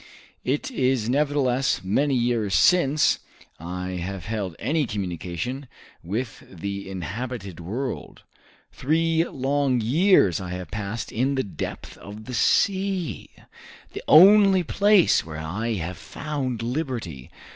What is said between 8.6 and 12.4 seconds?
three long years have I passed in the depth of the